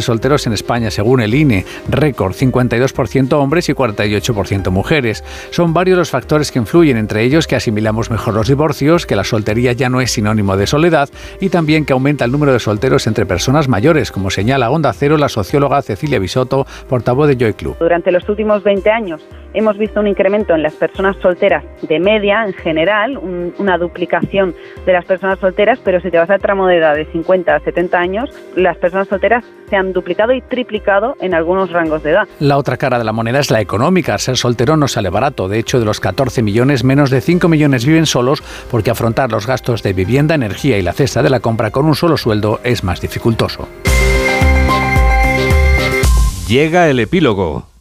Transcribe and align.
solteros 0.00 0.46
en 0.46 0.52
España, 0.52 0.90
según 0.90 1.20
el 1.20 1.34
INE, 1.34 1.64
récord 1.88 2.34
52% 2.34 3.32
hombres 3.34 3.68
y 3.68 3.74
48% 3.74 4.70
mujeres. 4.70 5.24
Son 5.50 5.74
varios 5.74 5.98
los 5.98 6.10
factores 6.10 6.50
que 6.50 6.58
influyen, 6.58 6.96
entre 6.96 7.22
ellos 7.22 7.46
que 7.46 7.56
asimilamos 7.56 8.10
mejor 8.10 8.34
los 8.34 8.48
divorcios, 8.48 9.06
que 9.06 9.16
la 9.16 9.24
soltería 9.24 9.72
ya 9.72 9.88
no 9.88 10.00
es 10.00 10.12
sinónimo 10.12 10.56
de 10.56 10.66
soledad 10.66 11.08
y 11.40 11.48
también 11.48 11.84
que 11.84 11.92
aumenta 11.92 12.24
el 12.24 12.32
número 12.32 12.52
de 12.52 12.60
solteros 12.60 13.06
entre 13.06 13.26
personas 13.26 13.68
mayores, 13.68 14.10
como 14.12 14.30
señala 14.30 14.70
Onda 14.70 14.92
Cero 14.92 15.16
la 15.16 15.28
socióloga 15.28 15.82
Cecilia 15.82 16.18
Bisotto, 16.18 16.66
portavoz 16.88 17.28
de 17.28 17.36
Joy 17.36 17.54
Club. 17.54 17.76
Durante 17.78 18.12
los 18.12 18.28
últimos 18.28 18.62
20 18.62 18.90
años 18.90 19.20
hemos 19.54 19.78
visto 19.78 20.00
un 20.00 20.06
incremento 20.06 20.54
en 20.54 20.62
las 20.62 20.74
personas 20.74 21.16
solteras 21.22 21.64
de 21.82 22.00
media 22.00 22.44
en 22.44 22.52
general, 22.52 23.18
una 23.58 23.78
duplicación 23.78 24.54
de 24.86 24.92
las 24.92 25.04
personas 25.04 25.38
solteras, 25.38 25.78
pero 25.84 26.00
si 26.00 26.10
te 26.10 26.18
vas 26.18 26.30
al 26.30 26.40
tramo 26.40 26.66
de 26.66 26.78
edad 26.78 26.94
de 26.94 27.06
50 27.06 27.54
a 27.54 27.60
70 27.60 27.98
años, 27.98 28.30
las 28.56 28.76
personas 28.76 29.08
solteras 29.08 29.44
se 29.68 29.76
han 29.76 29.92
duplicado 29.92 30.32
y 30.32 30.42
triplicado 30.42 31.16
en 31.20 31.34
algunos 31.34 31.70
rangos 31.70 32.02
de 32.02 32.10
edad. 32.10 32.28
La 32.40 32.58
otra 32.58 32.76
cara 32.76 32.98
de 32.98 33.04
la 33.04 33.12
moneda 33.12 33.40
es 33.40 33.50
la 33.50 33.60
económica. 33.60 34.18
Ser 34.18 34.36
soltero 34.36 34.76
no 34.76 34.86
sale 34.86 35.08
barato. 35.08 35.48
De 35.48 35.58
hecho, 35.58 35.78
de 35.78 35.86
los 35.86 35.98
14 35.98 36.42
millones, 36.42 36.84
menos 36.84 37.10
de 37.10 37.20
5 37.20 37.48
millones 37.48 37.86
viven 37.86 38.06
solos 38.06 38.42
porque 38.70 38.90
afrontar 38.90 39.30
los 39.30 39.46
gastos 39.46 39.82
de 39.82 39.94
vivienda, 39.94 40.34
energía 40.34 40.78
y 40.78 40.82
la 40.82 40.92
cesta 40.92 41.22
de 41.22 41.30
la 41.30 41.40
compra 41.40 41.70
con 41.70 41.86
un 41.86 41.94
solo 41.94 42.16
sueldo 42.16 42.60
es 42.64 42.84
más 42.84 43.00
dificultoso. 43.00 43.68
Llega 46.48 46.90
el 46.90 47.00
epílogo 47.00 47.71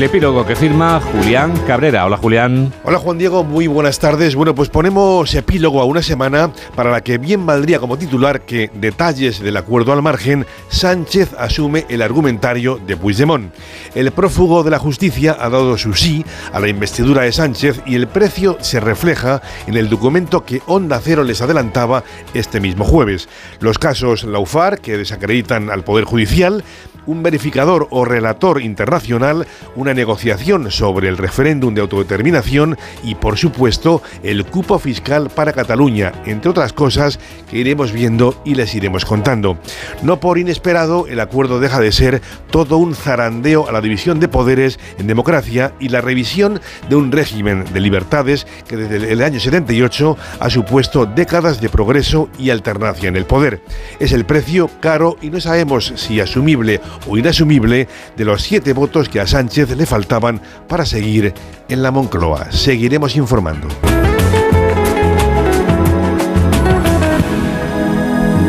El 0.00 0.04
epílogo 0.04 0.46
que 0.46 0.56
firma 0.56 0.98
Julián 0.98 1.54
Cabrera. 1.66 2.06
Hola 2.06 2.16
Julián. 2.16 2.72
Hola 2.84 2.96
Juan 2.96 3.18
Diego, 3.18 3.44
muy 3.44 3.66
buenas 3.66 3.98
tardes. 3.98 4.34
Bueno, 4.34 4.54
pues 4.54 4.70
ponemos 4.70 5.34
epílogo 5.34 5.82
a 5.82 5.84
una 5.84 6.00
semana 6.00 6.54
para 6.74 6.90
la 6.90 7.02
que 7.02 7.18
bien 7.18 7.44
valdría 7.44 7.80
como 7.80 7.98
titular 7.98 8.40
que 8.46 8.70
detalles 8.72 9.40
del 9.40 9.58
acuerdo 9.58 9.92
al 9.92 10.00
margen, 10.00 10.46
Sánchez 10.70 11.34
asume 11.38 11.84
el 11.90 12.00
argumentario 12.00 12.78
de 12.78 12.96
Puigdemont. 12.96 13.52
El 13.94 14.10
prófugo 14.12 14.62
de 14.62 14.70
la 14.70 14.78
justicia 14.78 15.36
ha 15.38 15.50
dado 15.50 15.76
su 15.76 15.92
sí 15.92 16.24
a 16.54 16.60
la 16.60 16.68
investidura 16.68 17.24
de 17.24 17.32
Sánchez 17.32 17.82
y 17.84 17.94
el 17.94 18.08
precio 18.08 18.56
se 18.62 18.80
refleja 18.80 19.42
en 19.66 19.76
el 19.76 19.90
documento 19.90 20.46
que 20.46 20.62
Onda 20.66 20.98
Cero 21.04 21.24
les 21.24 21.42
adelantaba 21.42 22.04
este 22.32 22.58
mismo 22.58 22.86
jueves. 22.86 23.28
Los 23.60 23.78
casos 23.78 24.24
Laufar, 24.24 24.80
que 24.80 24.96
desacreditan 24.96 25.68
al 25.68 25.84
Poder 25.84 26.04
Judicial, 26.04 26.64
un 27.06 27.22
verificador 27.22 27.88
o 27.90 28.04
relator 28.04 28.62
internacional, 28.62 29.46
una 29.90 29.94
negociación 29.94 30.70
sobre 30.70 31.08
el 31.08 31.16
referéndum 31.16 31.74
de 31.74 31.80
autodeterminación 31.80 32.78
y, 33.02 33.16
por 33.16 33.36
supuesto, 33.36 34.02
el 34.22 34.46
cupo 34.46 34.78
fiscal 34.78 35.30
para 35.30 35.52
Cataluña, 35.52 36.12
entre 36.26 36.48
otras 36.48 36.72
cosas 36.72 37.18
que 37.50 37.58
iremos 37.58 37.90
viendo 37.90 38.40
y 38.44 38.54
les 38.54 38.72
iremos 38.76 39.04
contando. 39.04 39.58
No 40.02 40.20
por 40.20 40.38
inesperado, 40.38 41.08
el 41.08 41.18
acuerdo 41.18 41.58
deja 41.58 41.80
de 41.80 41.90
ser 41.90 42.22
todo 42.52 42.76
un 42.76 42.94
zarandeo 42.94 43.68
a 43.68 43.72
la 43.72 43.80
división 43.80 44.20
de 44.20 44.28
poderes 44.28 44.78
en 44.98 45.08
democracia 45.08 45.72
y 45.80 45.88
la 45.88 46.00
revisión 46.00 46.60
de 46.88 46.94
un 46.94 47.10
régimen 47.10 47.64
de 47.72 47.80
libertades 47.80 48.46
que 48.68 48.76
desde 48.76 49.12
el 49.12 49.22
año 49.22 49.40
78 49.40 50.16
ha 50.38 50.50
supuesto 50.50 51.04
décadas 51.04 51.60
de 51.60 51.68
progreso 51.68 52.28
y 52.38 52.50
alternancia 52.50 53.08
en 53.08 53.16
el 53.16 53.26
poder. 53.26 53.60
Es 53.98 54.12
el 54.12 54.24
precio 54.24 54.70
caro 54.78 55.16
y 55.20 55.30
no 55.30 55.40
sabemos 55.40 55.92
si 55.96 56.20
asumible 56.20 56.80
o 57.08 57.18
inasumible 57.18 57.88
de 58.16 58.24
los 58.24 58.42
siete 58.42 58.72
votos 58.72 59.08
que 59.08 59.18
a 59.18 59.26
Sánchez 59.26 59.79
le 59.80 59.86
faltaban 59.86 60.42
para 60.68 60.84
seguir 60.84 61.32
en 61.70 61.82
la 61.82 61.90
Moncloa. 61.90 62.52
Seguiremos 62.52 63.16
informando. 63.16 63.66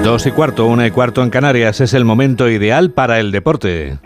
Dos 0.04 0.26
y 0.26 0.32
cuarto, 0.32 0.66
una 0.66 0.86
y 0.86 0.92
cuarto 0.92 1.24
en 1.24 1.30
Canarias 1.30 1.80
es 1.80 1.94
el 1.94 2.04
momento 2.04 2.50
ideal 2.50 2.92
para 2.92 3.22
el 3.22 3.32
deporte. 3.32 3.98